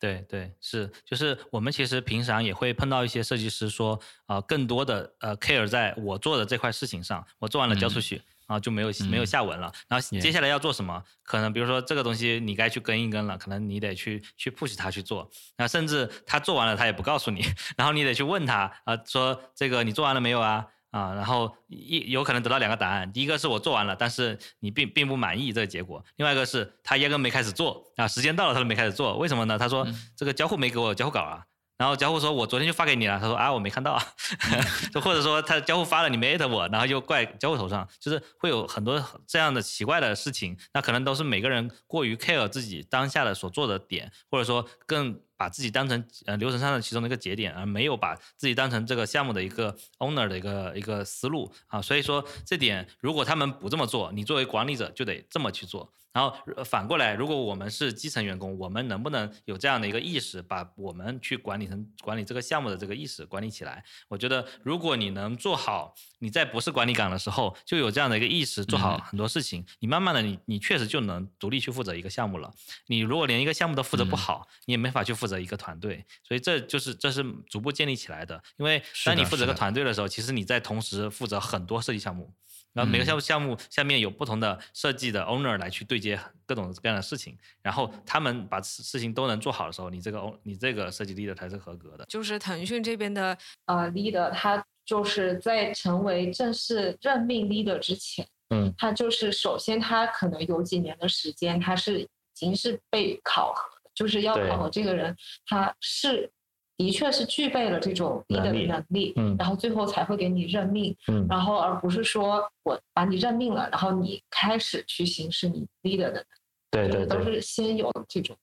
[0.00, 8.16] 对对是，就是我们其实平常也会碰到一些设计师说，呃，更多的呃 care 在我做的这块事情上，我做完了交出去，
[8.46, 9.72] 然后就没有没有嗯下文了。
[9.88, 11.02] 然后接下来要做什么？
[11.22, 15.30] 可能比如说这个东西你该去跟一跟了，可能你得去去 push 他去做。
[15.56, 17.42] 那甚至他做完了他也不告诉你，
[17.76, 20.66] 然后你得去问他啊、说这个你做完了没有啊？
[20.94, 29.58] 啊，然后一有可能得到两个答案，第一个是我做完了，但是你并并不满意这个结果；另外一个是他压根没开始做啊，时间到了他都没开始做，为什么呢？
[29.58, 29.84] 他说、
[30.16, 31.42] 这个交互没给我交互稿啊，
[31.78, 34.06] 然后交互说我昨天就发给你了，他说啊我没看到啊，
[34.94, 51.80] 就或者说他交互发了你没艾特我，然后又怪交互头上，就是会有很多这样的奇怪的事情，那可能都是每个人过于 care 自己当下的所做的点，或者说更把自己当成呃流程上的其中的一个节点，而没有把自己当成这个项目的一个 owner 的一个一个思路啊。
[51.82, 55.92] 所以说这点，如果他们不这么做，你作为管理者就得这么去做。
[56.14, 63.84] 然后反过来，如果我们是基层员工，我们能不能有这样的一个意识，把我们去管理成管理这个项目的这个意识管理起来？
[64.06, 72.48] 我觉得，如果你能做好，你在不是管理岗的时候就有这样的一个意识，做好很多事情，你慢慢的，你你确实就能独立去负责一个项目了。
[72.86, 76.04] 你如果连一个项目都负责不好，你也没法去负责一个团队。
[76.22, 78.40] 所以这就是这是逐步建立起来的。
[78.56, 82.32] 因为当你负责一个团队的时候，其实你在同时负责很多设计项目。
[82.74, 92.04] 然后每个项目项目下面有不同的设计的 owner 来去对接各种各样的事情，然后他们把事情都能做好的时候，你这个 o 你这个设计 leader 才是合格的。
[92.06, 106.30] 就是腾讯这边的呃 leader，他就是在成为正式任命 leader 之前，嗯，他就是首先他可能有几年的时间，他是已经是被考核，就是要考核这个人他是。
[106.76, 116.24] 的确是具备了这种 leader 的能力，嗯，然后最后才会给你任命，嗯，然后而不是说我把你任命了，然后你开始去行使你 leader 的，
[116.72, 118.36] 对对，都是先有这种，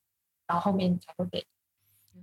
[0.47, 1.45] 然后后面你才会给。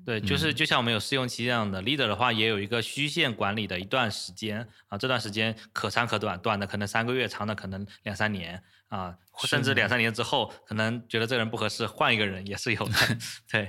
[0.07, 12.95] 对，就是就像我们有试用期这样的 leader 的话，也有一个虚线管理的一段时间啊，这段时间可长可短，短的可能三个月，长的可能两三年啊，甚至两三年之后，可能觉得这个人不合适，换一个人也是有的。
[13.51, 13.69] 对，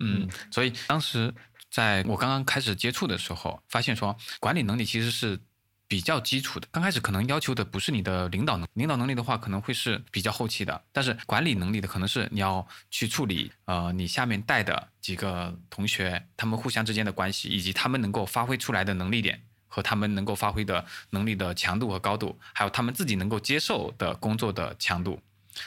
[0.00, 1.32] 嗯，所以当时。
[1.70, 5.38] 在我刚刚开始接触的时候，发现说管理能力其实是
[5.86, 6.68] 比较基础的。
[6.70, 10.82] 刚开始可能要求的不是你的领导能，领导能力的话可能会是比较后期的。
[10.92, 25.20] 但是管理能力的可能是你要去处理呃你下面带的几个同学，他们互相之间的关系，以及他们能够发挥出来的能力点和他们能够发挥的能力的强度和高度，还有他们自己能够接受的工作的强度。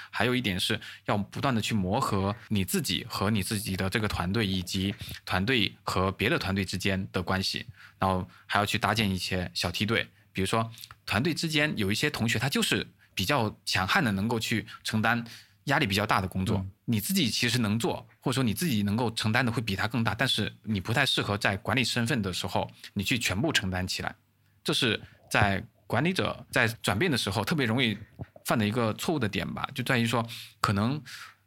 [0.10, 4.93] 还有一点是要不断的去磨合你自己和你自己的这个团队，以及
[5.25, 7.65] 团队和别的团队之间的关系，
[7.99, 10.08] 然后还要去搭建一些小梯队。
[10.34, 10.71] 比如说，
[11.06, 15.21] 团队之间有一些同学他就是比较强悍的，能够去承担
[15.65, 24.15] 压力比较大的工作，你自己其实能做，或者说你自己能够承担的会比他更大，但是你不太适合在管理身份的时候你去全部承担起来。
[24.63, 24.99] 这是
[25.30, 27.97] 在管理者在转变的时候特别容易。
[28.45, 30.25] 犯的一个错误的点吧，就在于说，
[30.60, 31.01] 可能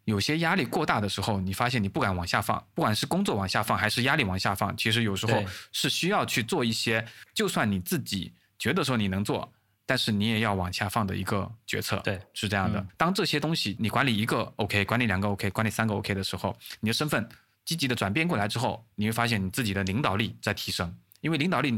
[0.05, 9.51] 有些压力过大的时候，你发现你不敢往下放，不管是工作往下放，还是压力往下放，其实有时候是需要去做一些，就算你自己觉得说你能做，
[9.87, 11.97] 但是你也要往下放的一个决策。
[12.05, 12.87] 对，是这样的。
[12.97, 17.27] 当这些东西你管理一个 OK，管理两个 OK，管理三个 OK 的时候，你的身份
[17.65, 21.73] 积极的转变过来之后，你会发现你自己的领导力在提升，因为领导力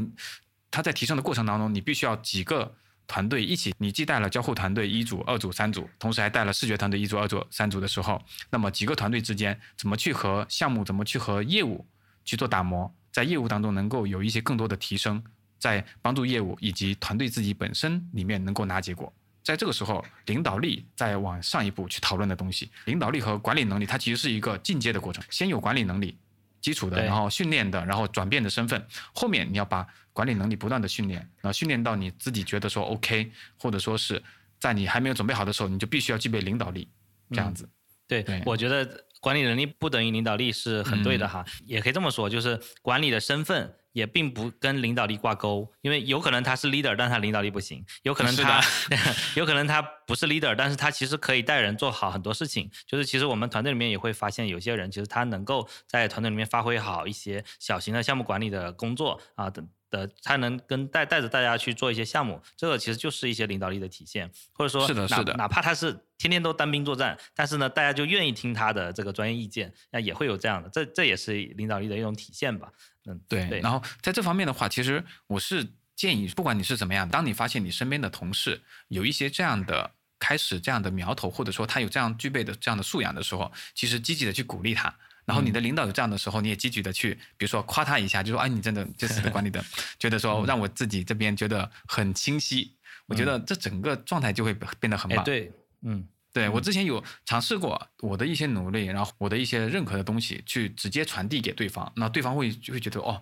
[0.69, 2.75] 它在提升的过程当中，你必须要几个。
[3.07, 11.85] 团队一起，你既带了交互团队一组、二组、三组，同时还带了视觉团队一组、二组、三组的时候，那么几个团队之间怎么去和项目、怎么去和业务
[12.25, 15.23] 去做打磨，在业务当中能够有一些更多的提升，
[15.57, 19.11] 在帮助业务以及团队自己本身里面能够拿结果。
[19.41, 26.17] 在这个时候，领导力再往上一步去讨论的东西，领导力和管理能力，它其实是一个进阶的过程，先有管理能力。
[26.61, 34.21] 基础的，然后训练的，然后转变的身份，后面你要把管理能力不断的训练，然后训练到你自己觉得说 OK，或者说是
[34.59, 36.89] 在你还没有准备好的时候，你就必须要具备领导力，
[37.31, 37.69] 这样子。
[38.07, 43.73] 对，我觉得管理能力不等于领导力是很对的哈，也可以这么说，就是管理的身份。
[43.91, 48.61] 也并不跟领导力挂钩，因为有可能他是 leader，但他领导力不行；有可能他，
[49.35, 52.69] 有可能他不是 leader，但是他其实可以带人做好很多事情。
[52.85, 59.67] 就是其实我们团队里面也会发现，有些人其实他能够在团队里面发挥好一些小型的项目管理的工作啊等。
[59.89, 72.69] 的，他能跟带带着大家去做一些项目，这个其实就是一些领导力的体现，或者说，是的，是的，哪怕他是天天都单兵作战，但是呢，大家就愿意听他的这个专业意见，那也会有这样的，这这也是领导力的一种体现吧。
[73.07, 73.59] 嗯，对。
[73.61, 79.89] 然后在这方面的话，其实我是建议，不管你是怎么样，当你发现你身边的同事有一些这样的
[80.19, 84.93] 开始这样的苗头，或者说他有这样具备的这样的素养的时候，其实积极的去鼓励他。
[85.25, 89.61] 然后你的领导有这样的时候，你也积极的去，比如说夸他一下，就说哎，你真的这次的管理的，
[89.99, 92.73] 觉得说让我自己这边觉得很清晰。
[93.07, 95.23] 我觉得这整个状态就会变得很棒。
[95.25, 103.19] 对，嗯，对我之前有尝试过我的一些努力，然后我的一些认可的东西，去直接传递给对方，那对方会就会觉得哦，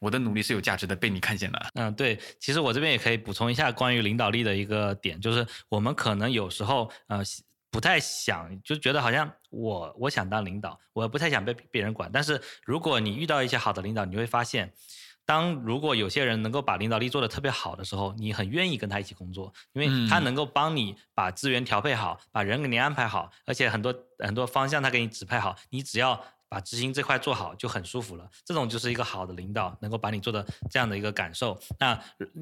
[0.00, 1.68] 我的努力是有价值的，被你看见了。
[1.74, 7.22] 嗯，对，其实我这边也可以补充一下关于领导力的一个点，就是我们可能有时候呃。
[7.70, 12.10] 不太想，就觉得好像我我想当领导，我不太想被别人管。
[12.10, 14.72] 但是如果你遇到一些好的领导，你会发现，
[15.28, 28.28] 当如果有些人能够把领导力做得特别好的时候，你很愿意跟他一起工作，因为他能够帮你把资源调配好，把人给你安排好，而且很多很多方向他给你指派好，你只要把执行这块做好就很舒服了。
[28.44, 31.58] 这种就是一个好的领导，能够把你做的这样的一个感受。
[31.78, 31.98] 那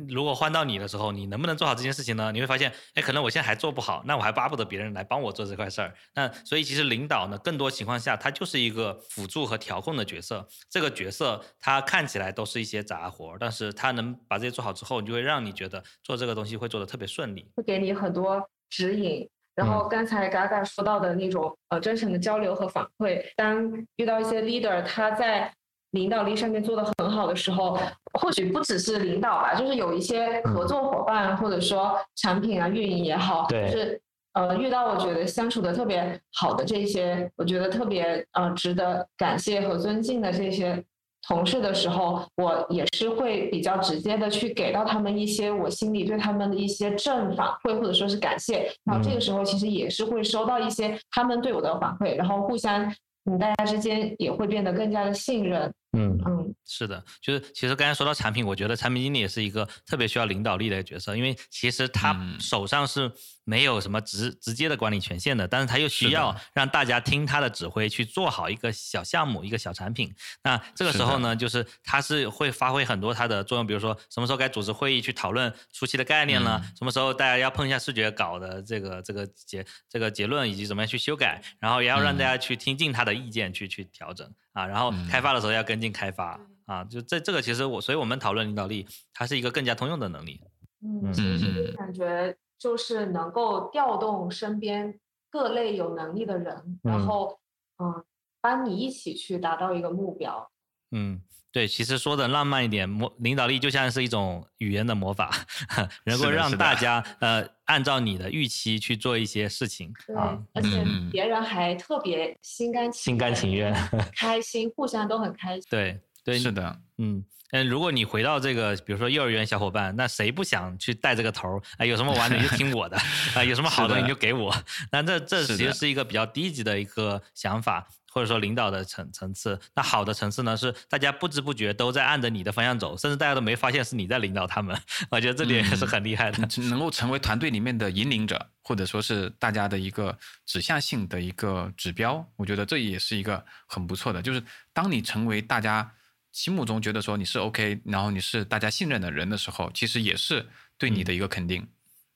[0.08, 2.30] 如果换到你的时候，你能不能做好这件事情呢？
[2.32, 5.94] 你会发现，哎，可能我现在还做不好，那我还巴不得别人来帮我做这块事儿。
[6.14, 10.46] 那所以其实领导呢，更多情况下他就是一个辅助和调控的角色。
[10.70, 19.28] 这个角色他看起来都是一些杂活，但是他能把这些做好之后，你就会让你觉得做这个东西会做得特别顺利，会给你很多指引。
[19.56, 25.50] 然后刚才嘎嘎说到的那种呃真诚的交流和反馈，当遇到一些 leader 他在
[25.92, 27.78] 领导力上面做的很好的时候，
[28.20, 34.00] 或许不只是领导吧，就是有一些合作伙伴或者说产品啊运营也好，就是
[34.34, 40.84] 呃遇到我觉得相处的特别好的这些，我觉得特别呃值得感谢和尊敬的这些。
[41.28, 48.70] 同事的时候，我也是会比较直接的去给到他们一些我心里对他们的一些正反馈，或者说是感谢。
[48.84, 52.84] 然后这个时候其实也是会收到一些他们对我的反馈，然后互相，
[53.30, 55.72] 嗯，大家之间也会变得更加的信任。
[55.96, 63.10] 嗯嗯，是的，就是其实刚才说到产品，我觉得产品经理也是一个特别需要领导力的角色，因为其实他手上是
[63.44, 70.14] 没有什么直直接的管理权限的，但是他又需要让大家听他的指挥去做好一个小项目、一个小产品。
[70.42, 84.30] 那这个时候呢，就是他是会发挥很多他的作用，比如说什么时候该组织会议去讨论初期的概念了，什么时候大家要碰一下视觉稿的这个这个结这个结论以及怎么样去修改，然后也要让大家去听进他的意见去去调整。
[84.56, 90.40] 啊，然后开发的时候要跟进开发啊，就这这个其实我，所以我们讨论领导力，它是一个更加通用的能力。
[90.82, 94.98] 嗯，其实感觉就是能够调动身边
[95.30, 97.38] 各类有能力的人，然后
[97.78, 98.02] 嗯，
[98.40, 100.50] 帮你一起去达到一个目标。
[100.92, 101.20] 嗯，
[101.52, 105.30] 对，其实说的浪漫一点，魔领导力就像是一种语言的魔法，
[106.06, 113.72] 能够让大家呃按照你的预期去做一些事情啊，而且别人还特别心甘心甘情愿，
[114.16, 115.64] 开心，互相都很开心。
[115.70, 121.62] 对对，是的，嗯嗯，如果你回到这个，比如说幼儿园小伙伴，那谁不想去带这个头儿？
[121.78, 122.96] 哎，有什么玩的你就听我的，
[123.36, 124.54] 啊，有什么好的你就给我。
[124.90, 127.86] 那这这其实是一个比较低级的一个想法。
[128.16, 134.74] 或者说领导的层层次，那好的层次呢是大家不知不觉都在按着你的方向走，甚至大家都没发现是你在领导他们。
[135.10, 136.38] 我觉得这点也是很厉害的，
[136.70, 142.26] 能够成为团队里面的引领者，或者说是大家的一个指向性的一个指标。
[142.36, 144.42] 我觉得这也是一个很不错的，就是
[144.72, 145.92] 当你成为大家
[146.32, 150.46] 心目中觉得说你是 OK，然后你是大家信任的人的时候，其实也是
[150.78, 151.68] 对你的一个肯定。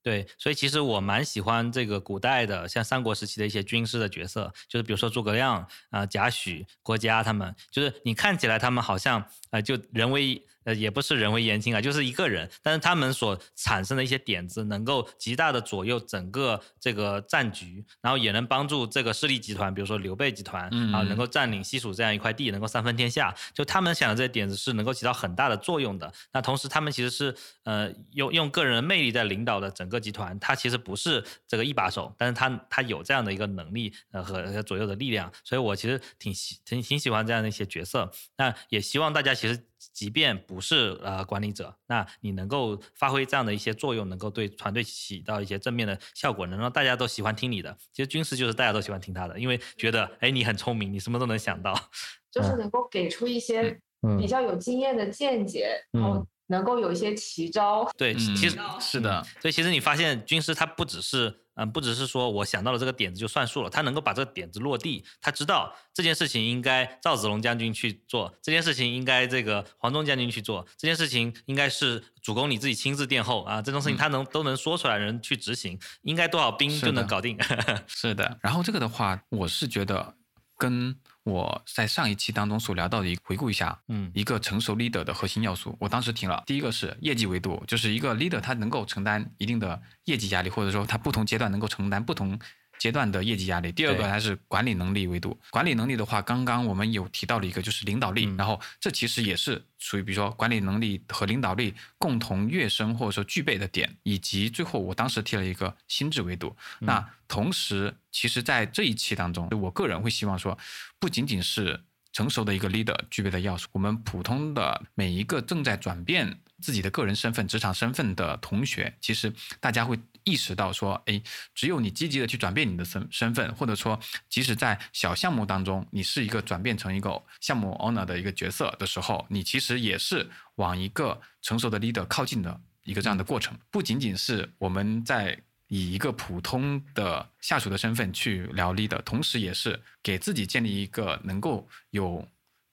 [0.02, 10.44] 对，所以其实我蛮喜欢这个古代的，像三国时期的一些军师的角色，就是比如说诸葛亮啊、贾诩、郭嘉他们，就是你看起来他们好像呃就人为。
[10.70, 20.64] 呃，也不是人为言轻啊，就是一个人，但是他们所产生的一些点子，能够极大的左右整个这个战局，然后也能帮助这个势力集团，比如说刘备集团
[20.94, 23.34] 啊，能够占领西蜀这样一块地，能够三分天下。
[23.52, 26.12] 就他们想的这些点子是能够起到很大的作用的。
[26.32, 35.32] 那同时，他们其实是呃用用个人的魅力在领导的整个集团，他其实不是这个一把手，但是他他有这样的一个能力呃和左右的力量。
[35.42, 38.12] 所以我其实挺喜挺挺喜欢这样的一些角色。
[38.36, 39.58] 那也希望大家其实。
[39.92, 47.76] 即便不是呃管理者，那你能够发挥这样的一些作用，能够对团队起到一些正面的效果，能让大家都喜欢听你的。
[47.92, 51.74] 其实军师就是大家都喜欢听他的，因为觉得哎你很聪明，你什么都能想到，
[52.30, 53.80] 就是能够给出一些
[54.18, 57.90] 比较有经验的见解，然后能够有一些奇招。
[57.96, 61.40] 对，其实是的，所以其实你发现军师他不只是。
[61.60, 77.38] 嗯，不只是说我想到了这个点子就算数了，他能够把这个点子落地，他知道这件事情应该赵子龙将军去做，这件事情应该这个黄忠将军去做，这件事情应该是主公你自己亲自殿后啊，这种事情他能都能说出来，人去执行，应该多少兵就能搞定。
[77.86, 80.14] 是的，然后这个的话，我是觉得
[80.56, 80.96] 跟。
[81.24, 92.38] 我在上一期当中所聊到的，回顾一下，嗯，一个成熟 leader 的核心要素，我当时听了，第一个是业绩维度，就是一个 leader 他能够承担一定的业绩压力，或者说他不同阶段能够承担不同。
[92.80, 95.38] 阶段的业绩压力，第二个还是管理能力维度。
[95.50, 98.24] 管理能力的话，刚刚我们有提到了一个，就是领导力。
[98.38, 103.94] 然后这其实也是属于，比如说管理能力和领导力共同跃升或者说具备的点。
[104.02, 106.56] 以及最后我当时提了一个心智维度。
[106.78, 110.56] 那同时，其实在这一期当中，我个人会希望说，
[110.98, 111.78] 不仅仅是
[112.14, 119.98] 成熟的一个 leader 具备的要素，我们普通的每一个正在转变自己的个人身份、职场身份的同学，其实大家会。
[120.30, 121.20] 意识到说，哎，
[121.54, 133.58] 只有你积极的去转变你的身身份，或者说，即使在小项目当中，你是一个转变成一个项目 owner 的一个角色的时候，你其实也是往一个成熟的 leader 靠近的一个这样的过程。
[133.72, 142.26] 不仅仅是我们在以一个普通的下属的身份去聊 leader，同时也是给自己建立一个能够有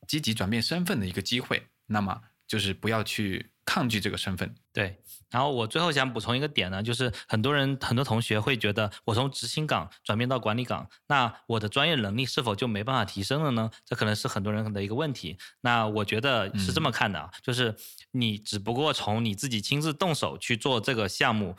[0.08, 1.68] 积极转变身份的一个机会。
[1.88, 4.56] 那么就是不要去抗拒这个身份。
[4.74, 4.98] 对，
[5.30, 13.70] 然后我最后想补充一个点呢，就是很多人很多同学会觉得，我从执行岗转变到管理岗，那我的专业能力是否就没办法提升了呢？
[13.86, 15.38] 这可能是很多人的一个问题。
[15.62, 17.76] 那我觉得是这么看的啊，就是
[18.12, 21.56] 你只不过从你自己亲自动手去做这个项目。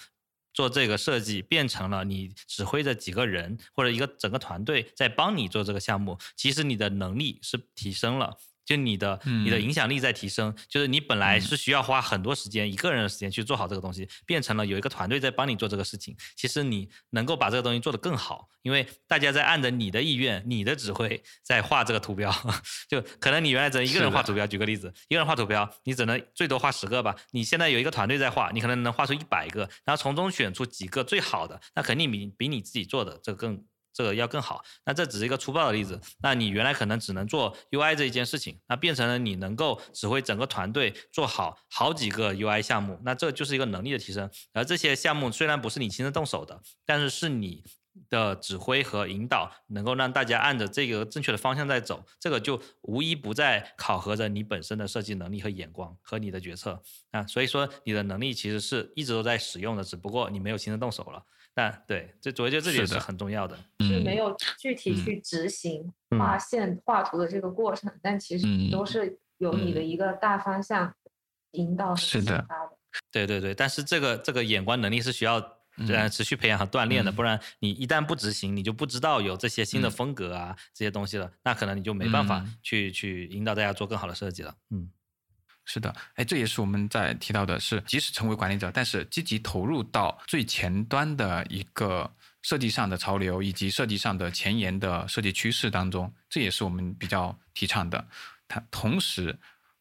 [0.55, 8.36] 做这个设计变成了你指挥着几个人或者一个整个团队在帮你做这个项目，其实你的能力是提升了。
[8.69, 16.14] 就你的你的影响力在提升，就是你本来是需要花很多时间一个人的时间去做好这个东西，变成了有一个团队在帮你做这个事情。
[16.37, 22.31] 其实你能够把这个东西做得更好，因为大家在按着你的意愿、你的指挥在画这个图标。
[22.91, 27.16] 就可能你原来只能一个人画图标，举个例子，一个人画图标，你只能最多画十个吧。
[27.31, 33.64] 你现在有一个团队在画，你可能能画出一百个，然后从中选出几个最好的，那肯定比比你自己做的这个更。
[33.99, 36.01] 这个要更好，那这只是一个粗暴的例子。
[36.23, 44.31] 那你原来可能只能做 UI 这一件事情，那变成了你能够指挥整个团队做好好几个 UI 项目，那这就是一个能力的提升。
[44.53, 47.65] 而这些项目虽然不是你亲自动手的，但是是你
[48.09, 56.81] 的指挥和引导，能够让大家按着这个正确的方向在走，这个就无一不在考核着你本身的设计能力和眼光和你的决策
[57.11, 57.27] 啊。
[57.27, 61.21] 所以说你的能力其实是一直都在使用的，只不过你没有亲自动手了。
[61.59, 70.95] 但对，这我觉得这也是很重要的，是没有具体去执行画线画图的这个过程，但其实都是有你的一个大方向
[71.55, 72.47] 引导是的，
[73.11, 75.35] 对对对，但是这个这个眼光能力是需要
[75.89, 84.89] 呃持续培养和锻炼的，不然你一旦不执行，你就不知道有这些新的风格啊这些东西了，那可能你就没办法去去引导大家做更好的设计了，嗯。
[85.71, 92.11] 是的，哎，这也是我们在提到的，是即使成为管理者，但是积极投入到最前端的一个
[92.41, 98.09] 设计上的潮流以及设计上的前沿的设计趋势当中，这也是我们比较提倡的。
[98.49, 99.39] 它同时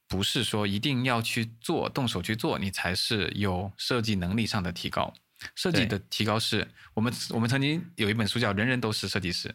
[0.09, 5.13] 不是说一定要去做动手去做，你才是有设计能力上的提高。
[5.55, 9.47] 设计的提高是我们我们曾经有一本书叫《人人都是设计师》，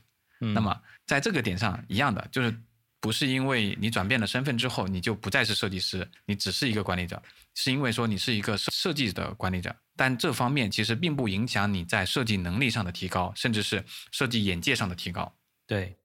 [0.55, 2.59] 那么在这个点上一样的就是。
[3.03, 7.21] 不是因为你转变了身份之后，你就不再是设计师，你只是一个管理者，
[7.55, 15.31] 是因为说你是一个设计的管理者，但这方面其实并不影响你在设计能力上的提高，甚至是设计眼界上的提高。
[15.67, 15.97] 对，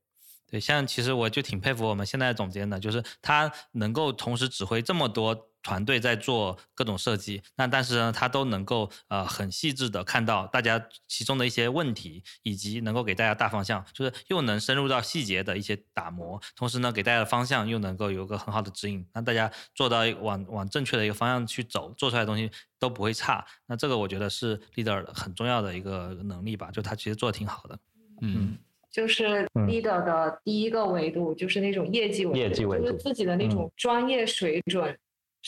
[0.49, 5.49] 对，像其实我就挺佩服我们现在总监的，就是他能够同时指挥这么多。
[5.67, 22.49] 团队在做各种设计，那但是呢，他都能够呃很细致的看到大家其中的一些问题，以及能够给大家大方向，就是又能深入到细节的一些打磨，同时呢，给大家的方向又能够有一个很好的指引，让大家做到往往正确的一个方向去走，做出来的东西
[22.79, 23.45] 都不会差。
[23.65, 27.77] 那这个我觉得是 leader 很重要的一个能力吧，就他其实做的挺好的。
[28.21, 28.57] 嗯，
[28.89, 34.97] 就是 leader 的第一个维度就是那种业绩维度，就是自己的那种专业水准。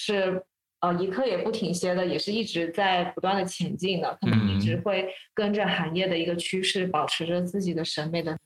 [0.01, 0.41] 是
[0.79, 8.37] 呃一刻也不停歇的，也是一直在不断的前进的，可能一直会跟着行业的一个趋势，保持着自己的审美的。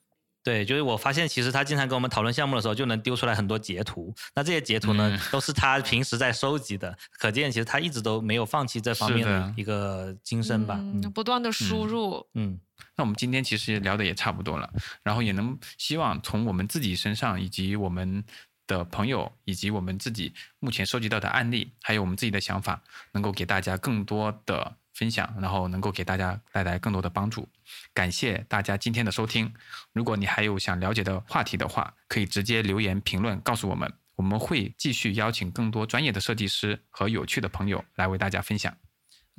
[0.43, 4.13] 对，就是我发现，其实他经常跟我们讨论项目的时候，就能丢出来很多截图。
[4.35, 10.75] 那这些截图呢，都是他平时在收集的，可见其实他一直都没有放弃这方面的一个精神吧。
[10.79, 12.27] 嗯，不断的输入。
[12.33, 12.59] 嗯，
[12.97, 14.69] 那我们今天其实聊的也差不多了，
[15.03, 18.23] 然后也能希望从我们自己身上以及我们。
[18.67, 27.47] 的朋友以及我们自己目前收集到的案例，还有我们自己的想法，能够给大家更多的分享，然后能够给大家带来更多的帮助。
[27.93, 29.53] 感谢大家今天的收听。
[29.91, 38.75] 如果你还有想了解的话题的话，可以直接留言评论告诉我们，我们会继续邀请更多专业的设计师和有趣的朋友来为大家分享。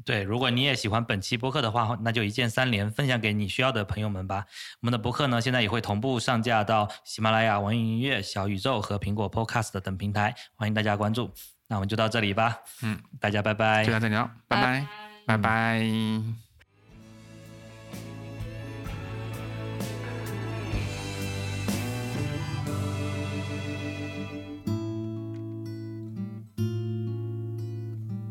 [0.05, 4.45] 对，如果你也喜欢本期播客的话，那就一键三连，分享给你需要的朋友们吧。
[4.81, 11.31] 我们的播客呢，现在也会同步上架到喜马拉雅、网易云音乐、小宇宙和苹果 Podcast 等平台，欢迎大家关注。
[11.69, 14.87] 那我们就到这里吧，嗯，大家拜拜，就到这里了，拜拜，
[15.27, 16.44] 拜拜。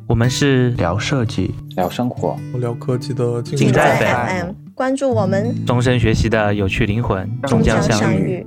[0.05, 8.45] 我们是聊设计、聊生活、聊科技的近在 FM，关注我们，终身学习的有趣灵魂，终将相遇。